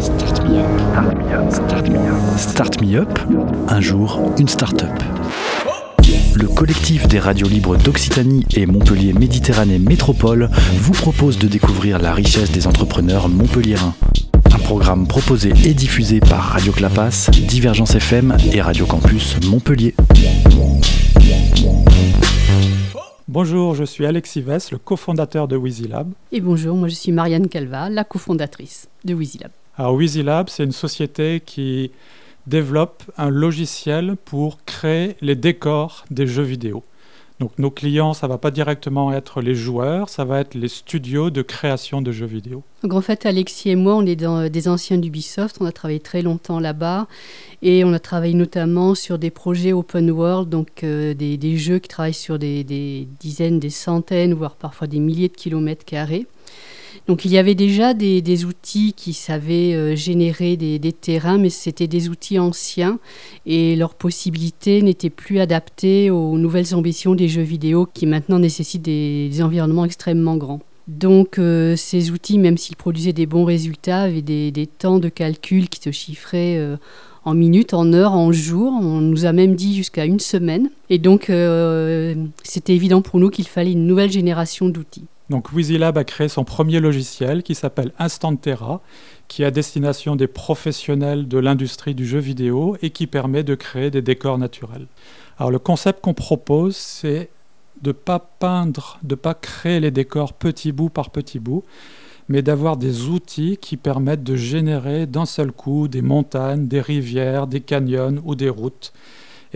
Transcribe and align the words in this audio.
Start 0.00 0.44
Me 0.44 0.58
Up. 0.58 1.52
Start 1.52 1.88
Me 1.88 1.98
Up. 1.98 2.38
Start 2.38 2.80
Me 2.80 2.96
Up. 2.96 3.18
Un 3.68 3.80
jour, 3.80 4.32
une 4.38 4.48
start-up. 4.48 4.92
Le 6.34 6.48
collectif 6.48 7.06
des 7.08 7.18
radios 7.18 7.48
libres 7.48 7.76
d'Occitanie 7.76 8.44
et 8.56 8.66
Montpellier 8.66 9.12
Méditerranée 9.12 9.78
Métropole 9.78 10.48
vous 10.78 10.92
propose 10.92 11.38
de 11.38 11.48
découvrir 11.48 11.98
la 11.98 12.12
richesse 12.12 12.50
des 12.50 12.66
entrepreneurs 12.66 13.28
montpelliérains. 13.28 13.94
Un 14.52 14.58
programme 14.58 15.06
proposé 15.06 15.52
et 15.64 15.74
diffusé 15.74 16.20
par 16.20 16.40
Radio 16.40 16.72
Clapas, 16.72 17.30
Divergence 17.48 17.94
FM 17.94 18.36
et 18.52 18.62
Radio 18.62 18.86
Campus 18.86 19.36
Montpellier. 19.48 19.94
Bonjour, 23.28 23.74
je 23.74 23.84
suis 23.84 24.06
Alexis 24.06 24.42
Vess, 24.42 24.70
le 24.70 24.78
cofondateur 24.78 25.48
de 25.48 25.56
WeezyLab. 25.56 26.10
Et 26.32 26.40
bonjour, 26.40 26.76
moi 26.76 26.88
je 26.88 26.94
suis 26.94 27.12
Marianne 27.12 27.48
Calva, 27.48 27.90
la 27.90 28.04
cofondatrice 28.04 28.88
de 29.04 29.14
WeezyLab. 29.14 29.50
Alors 29.76 29.94
WeezyLab, 29.94 30.48
c'est 30.48 30.64
une 30.64 30.72
société 30.72 31.42
qui 31.44 31.90
développe 32.46 33.02
un 33.16 33.30
logiciel 33.30 34.16
pour 34.24 34.64
créer 34.64 35.16
les 35.20 35.34
décors 35.34 36.04
des 36.10 36.26
jeux 36.26 36.42
vidéo. 36.42 36.84
Donc 37.40 37.58
nos 37.58 37.72
clients, 37.72 38.14
ça 38.14 38.28
va 38.28 38.38
pas 38.38 38.52
directement 38.52 39.12
être 39.12 39.40
les 39.40 39.56
joueurs, 39.56 40.08
ça 40.08 40.24
va 40.24 40.38
être 40.38 40.54
les 40.54 40.68
studios 40.68 41.30
de 41.30 41.42
création 41.42 42.00
de 42.00 42.12
jeux 42.12 42.26
vidéo. 42.26 42.62
Donc 42.84 42.92
en 42.92 43.00
fait, 43.00 43.26
Alexis 43.26 43.70
et 43.70 43.74
moi, 43.74 43.96
on 43.96 44.06
est 44.06 44.14
dans 44.14 44.48
des 44.48 44.68
anciens 44.68 44.98
d'Ubisoft, 44.98 45.56
on 45.60 45.66
a 45.66 45.72
travaillé 45.72 45.98
très 45.98 46.22
longtemps 46.22 46.60
là-bas 46.60 47.08
et 47.60 47.82
on 47.82 47.92
a 47.92 47.98
travaillé 47.98 48.34
notamment 48.34 48.94
sur 48.94 49.18
des 49.18 49.30
projets 49.30 49.72
open 49.72 50.12
world, 50.12 50.48
donc 50.48 50.84
euh, 50.84 51.14
des, 51.14 51.56
jeux 51.56 51.80
qui 51.80 51.88
travaillent 51.88 52.14
sur 52.14 52.38
des 52.38 53.08
dizaines, 53.18 53.58
des 53.58 53.70
centaines, 53.70 54.34
voire 54.34 54.54
parfois 54.54 54.86
des 54.86 55.00
milliers 55.00 55.28
de 55.28 55.34
kilomètres 55.34 55.84
carrés. 55.84 56.26
Donc 57.06 57.24
il 57.24 57.32
y 57.32 57.38
avait 57.38 57.54
déjà 57.54 57.94
des, 57.94 58.44
outils 58.44 58.92
qui 58.94 59.12
savaient 59.12 59.74
euh, 59.74 59.96
générer 59.96 60.56
des, 60.56 60.92
terrains, 60.92 61.38
mais 61.38 61.50
c'était 61.50 61.86
des 61.86 62.08
outils 62.08 62.38
anciens 62.38 62.98
et 63.46 63.76
leurs 63.76 63.94
possibilités 63.94 64.82
n'étaient 64.82 65.10
plus 65.10 65.38
adaptées 65.38 66.10
aux 66.10 66.38
nouvelles 66.38 66.74
ambitions 66.74 67.14
des 67.14 67.28
jeux 67.28 67.42
vidéo 67.42 67.86
qui 67.92 68.06
maintenant 68.06 68.38
nécessitent 68.38 68.82
des, 68.82 69.42
environnements 69.42 69.84
extrêmement 69.84 70.36
grands. 70.36 70.60
Donc 70.86 71.38
euh, 71.38 71.76
ces 71.76 72.10
outils, 72.10 72.38
même 72.38 72.58
s'ils 72.58 72.76
produisaient 72.76 73.12
des 73.12 73.26
bons 73.26 73.44
résultats, 73.44 74.02
avaient 74.02 74.22
des, 74.22 74.68
temps 74.78 74.98
de 74.98 75.08
calcul 75.08 75.68
qui 75.68 75.80
se 75.80 75.90
chiffraient 75.90 76.56
euh, 76.58 76.76
en 77.24 77.34
minutes, 77.34 77.72
en 77.72 77.92
heures, 77.92 78.12
en 78.12 78.32
jours. 78.32 78.72
On 78.72 79.00
nous 79.00 79.24
a 79.24 79.32
même 79.32 79.54
dit 79.54 79.74
jusqu'à 79.74 80.04
une 80.04 80.20
semaine. 80.20 80.70
Et 80.90 80.98
donc 80.98 81.32
c'était 82.42 82.74
évident 82.74 83.02
pour 83.02 83.18
nous 83.18 83.30
qu'il 83.30 83.48
fallait 83.48 83.72
une 83.72 83.86
nouvelle 83.86 84.10
génération 84.10 84.68
d'outils. 84.68 85.06
Donc 85.30 85.52
WheezyLab 85.52 85.96
a 85.96 86.04
créé 86.04 86.28
son 86.28 86.44
premier 86.44 86.80
logiciel 86.80 87.42
qui 87.42 87.54
s'appelle 87.54 87.92
Instantera, 87.98 88.82
qui 89.26 89.42
est 89.42 89.46
à 89.46 89.50
destination 89.50 90.16
des 90.16 90.26
professionnels 90.26 91.28
de 91.28 91.38
l'industrie 91.38 91.94
du 91.94 92.06
jeu 92.06 92.18
vidéo 92.18 92.76
et 92.82 92.90
qui 92.90 93.06
permet 93.06 93.42
de 93.42 93.54
créer 93.54 93.90
des 93.90 94.02
décors 94.02 94.38
naturels. 94.38 94.86
Alors 95.38 95.50
le 95.50 95.58
concept 95.58 96.02
qu'on 96.02 96.14
propose, 96.14 96.76
c'est 96.76 97.30
de 97.82 97.88
ne 97.88 97.92
pas 97.92 98.18
peindre, 98.18 98.98
de 99.02 99.14
ne 99.14 99.18
pas 99.18 99.34
créer 99.34 99.80
les 99.80 99.90
décors 99.90 100.34
petit 100.34 100.72
bout 100.72 100.90
par 100.90 101.10
petit 101.10 101.38
bout, 101.38 101.64
mais 102.28 102.42
d'avoir 102.42 102.76
des 102.76 103.06
outils 103.06 103.58
qui 103.60 103.76
permettent 103.76 104.24
de 104.24 104.36
générer 104.36 105.06
d'un 105.06 105.26
seul 105.26 105.52
coup 105.52 105.88
des 105.88 106.02
montagnes, 106.02 106.68
des 106.68 106.80
rivières, 106.80 107.46
des 107.46 107.60
canyons 107.60 108.22
ou 108.24 108.34
des 108.34 108.48
routes 108.48 108.92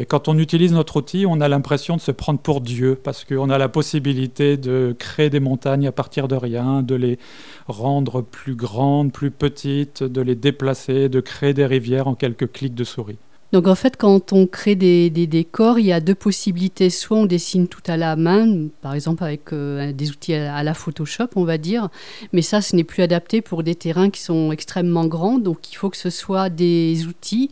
et 0.01 0.07
quand 0.07 0.29
on 0.29 0.39
utilise 0.39 0.73
notre 0.73 0.97
outil, 0.97 1.27
on 1.27 1.41
a 1.41 1.49
l'impression 1.49 1.97
de 1.97 2.01
se 2.01 2.13
prendre 2.13 2.39
pour 2.39 2.61
Dieu, 2.61 2.97
parce 3.03 3.25
qu'on 3.25 3.51
a 3.51 3.59
la 3.59 3.69
possibilité 3.69 4.57
de 4.57 4.95
créer 4.97 5.29
des 5.29 5.41
montagnes 5.41 5.89
à 5.89 5.93
partir 5.93 6.29
de 6.29 6.37
rien, 6.37 6.85
de 6.85 6.95
les 6.95 7.19
rendre 7.67 8.23
plus 8.23 8.55
grandes, 8.55 9.13
plus 9.13 9.33
petites, 9.33 10.05
de 10.05 10.21
les 10.21 10.37
déplacer, 10.37 11.09
de 11.09 11.19
créer 11.19 11.53
des 11.53 11.67
rivières 11.67 12.07
en 12.07 12.15
quelques 12.15 12.53
clics 12.53 12.77
de 12.77 12.85
souris. 12.85 13.19
Donc 13.51 13.67
en 13.67 13.75
fait, 13.75 13.97
quand 13.97 14.33
on 14.33 14.47
crée 14.47 14.77
des, 14.77 15.11
décors, 15.11 15.81
il 15.81 15.87
y 15.87 15.93
a 15.93 16.01
deux 16.01 16.15
possibilités. 16.15 16.91
Soit 16.91 17.17
on 17.17 17.27
dessine 17.27 17.67
tout 17.67 17.83
à 17.89 17.97
la 17.97 18.15
main, 18.15 18.69
par 18.83 18.95
exemple 18.95 19.25
avec 19.25 19.53
euh, 19.53 19.93
des 19.93 20.11
outils 20.11 20.35
à, 20.35 20.63
la 20.63 20.75
Photoshop, 20.75 21.29
on 21.35 21.45
va 21.45 21.59
dire, 21.59 21.89
mais 22.33 22.43
ça, 22.43 22.61
ce 22.61 22.77
n'est 22.77 22.85
plus 22.85 23.03
adapté 23.03 23.41
pour 23.41 23.65
des 23.65 23.75
terrains 23.75 24.11
qui 24.11 24.21
sont 24.21 24.53
extrêmement 24.53 25.07
grands. 25.07 25.39
Donc 25.39 25.73
il 25.73 25.75
faut 25.75 25.91
que 25.91 25.97
ce 25.97 26.11
soit 26.11 26.51
des 26.51 27.07
outils 27.07 27.51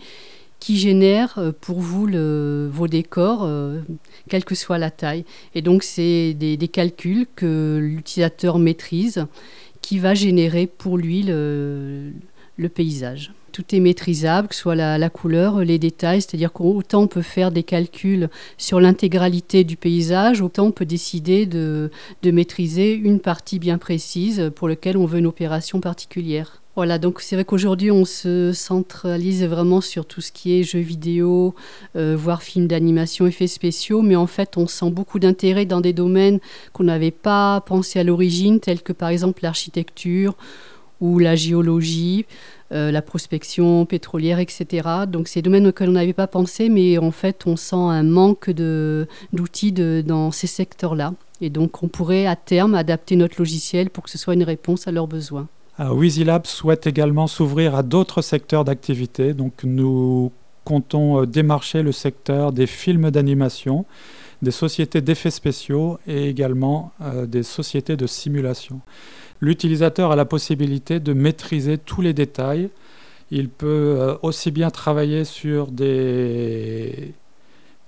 qui 0.66 0.78
génère 0.78 1.38
euh, 1.38 1.52
pour 1.52 1.78
vous 1.78 2.08
vos 2.08 2.88
décors, 2.88 3.44
euh, 3.44 3.82
quelle 4.28 4.44
que 4.44 4.56
soit 4.56 4.78
la 4.78 4.90
taille. 4.90 5.24
Et 5.54 5.62
donc, 5.62 5.84
c'est 5.84 6.34
des, 6.34 6.58
calculs 6.66 7.28
que 7.36 7.78
l'utilisateur 7.80 8.58
maîtrise 8.58 9.26
qui 9.80 10.00
va 10.00 10.14
générer 10.14 10.66
pour 10.66 10.98
lui 10.98 11.22
le, 11.22 12.10
paysage. 12.74 13.32
Tout 13.52 13.76
est 13.76 13.78
maîtrisable, 13.78 14.48
que 14.48 14.56
ce 14.56 14.62
soit 14.62 14.74
la, 14.74 15.08
couleur, 15.08 15.60
les 15.60 15.78
détails, 15.78 16.20
c'est-à-dire 16.20 16.52
qu'autant 16.52 17.02
on 17.02 17.06
peut 17.06 17.22
faire 17.22 17.52
des 17.52 17.62
calculs 17.62 18.28
sur 18.58 18.80
l'intégralité 18.80 19.62
du 19.62 19.76
paysage, 19.76 20.40
autant 20.42 20.66
on 20.66 20.72
peut 20.72 20.84
décider 20.84 21.46
de, 21.46 21.92
de 22.22 22.30
maîtriser 22.32 22.92
une 22.92 23.20
partie 23.20 23.60
bien 23.60 23.78
précise 23.78 24.50
pour 24.56 24.68
laquelle 24.68 24.96
on 24.96 25.06
veut 25.06 25.20
une 25.20 25.26
opération 25.26 25.78
particulière. 25.78 26.60
Voilà, 26.76 26.98
donc 26.98 27.22
c'est 27.22 27.36
vrai 27.36 27.46
qu'aujourd'hui 27.46 27.90
on 27.90 28.04
se 28.04 28.52
centralise 28.52 29.42
vraiment 29.44 29.80
sur 29.80 30.04
tout 30.04 30.20
ce 30.20 30.30
qui 30.30 30.60
est 30.60 30.62
jeux 30.62 30.78
vidéo, 30.78 31.54
euh, 31.96 32.14
voire 32.18 32.42
films 32.42 32.66
d'animation, 32.66 33.26
effets 33.26 33.46
spéciaux, 33.46 34.02
mais 34.02 34.14
en 34.14 34.26
fait 34.26 34.58
on 34.58 34.66
sent 34.66 34.90
beaucoup 34.90 35.18
d'intérêt 35.18 35.64
dans 35.64 35.80
des 35.80 35.94
domaines 35.94 36.38
qu'on 36.74 36.84
n'avait 36.84 37.12
pas 37.12 37.62
pensé 37.62 37.98
à 37.98 38.04
l'origine, 38.04 38.60
tels 38.60 38.82
que 38.82 38.92
par 38.92 39.08
exemple 39.08 39.40
l'architecture 39.42 40.36
ou 41.00 41.18
la 41.18 41.34
géologie, 41.34 42.26
euh, 42.72 42.90
la 42.90 43.00
prospection 43.00 43.86
pétrolière, 43.86 44.38
etc. 44.38 45.06
Donc 45.08 45.32
des 45.32 45.40
domaines 45.40 45.68
auxquels 45.68 45.88
on 45.88 45.92
n'avait 45.92 46.12
pas 46.12 46.26
pensé, 46.26 46.68
mais 46.68 46.98
en 46.98 47.10
fait 47.10 47.46
on 47.46 47.56
sent 47.56 47.76
un 47.76 48.02
manque 48.02 48.50
d'outils 48.50 49.72
dans 49.72 50.30
ces 50.30 50.46
secteurs-là. 50.46 51.14
Et 51.40 51.48
donc 51.48 51.82
on 51.82 51.88
pourrait 51.88 52.26
à 52.26 52.36
terme 52.36 52.74
adapter 52.74 53.16
notre 53.16 53.36
logiciel 53.38 53.88
pour 53.88 54.04
que 54.04 54.10
ce 54.10 54.18
soit 54.18 54.34
une 54.34 54.44
réponse 54.44 54.86
à 54.86 54.92
leurs 54.92 55.06
besoins. 55.06 55.48
WeezyLab 55.78 56.46
souhaite 56.46 56.86
également 56.86 57.26
s'ouvrir 57.26 57.74
à 57.74 57.82
d'autres 57.82 58.22
secteurs 58.22 58.64
d'activité. 58.64 59.34
Donc 59.34 59.64
nous 59.64 60.32
comptons 60.64 61.22
euh, 61.22 61.26
démarcher 61.26 61.82
le 61.82 61.92
secteur 61.92 62.52
des 62.52 62.66
films 62.66 63.10
d'animation, 63.10 63.84
des 64.42 64.50
sociétés 64.50 65.00
d'effets 65.00 65.30
spéciaux 65.30 65.98
et 66.06 66.28
également 66.28 66.92
euh, 67.02 67.26
des 67.26 67.42
sociétés 67.42 67.96
de 67.96 68.06
simulation. 68.06 68.80
L'utilisateur 69.40 70.12
a 70.12 70.16
la 70.16 70.24
possibilité 70.24 70.98
de 70.98 71.12
maîtriser 71.12 71.76
tous 71.76 72.00
les 72.00 72.14
détails. 72.14 72.70
Il 73.30 73.48
peut 73.50 73.96
euh, 73.98 74.16
aussi 74.22 74.50
bien 74.50 74.70
travailler 74.70 75.24
sur 75.24 75.68
des, 75.68 77.12